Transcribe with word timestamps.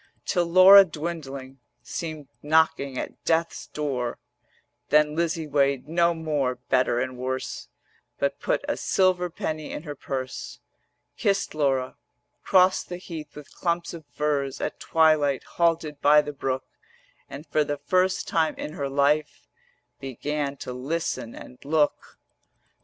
Till 0.25 0.47
Laura 0.47 0.83
dwindling 0.83 1.59
320 1.83 1.83
Seemed 1.83 2.27
knocking 2.41 2.97
at 2.97 3.23
Death's 3.23 3.67
door: 3.67 4.17
Then 4.89 5.15
Lizzie 5.15 5.45
weighed 5.45 5.87
no 5.87 6.15
more 6.15 6.55
Better 6.55 6.99
and 6.99 7.19
worse; 7.19 7.67
But 8.17 8.39
put 8.39 8.65
a 8.67 8.77
silver 8.77 9.29
penny 9.29 9.71
in 9.71 9.83
her 9.83 9.93
purse, 9.93 10.59
Kissed 11.17 11.53
Laura, 11.53 11.97
crossed 12.43 12.89
the 12.89 12.97
heath 12.97 13.35
with 13.35 13.53
clumps 13.53 13.93
of 13.93 14.03
furze 14.07 14.59
At 14.59 14.79
twilight, 14.79 15.43
halted 15.43 16.01
by 16.01 16.23
the 16.23 16.33
brook: 16.33 16.63
And 17.29 17.45
for 17.45 17.63
the 17.63 17.77
first 17.77 18.27
time 18.27 18.55
in 18.55 18.73
her 18.73 18.89
life 18.89 19.47
Began 19.99 20.57
to 20.65 20.73
listen 20.73 21.35
and 21.35 21.63
look. 21.63 22.17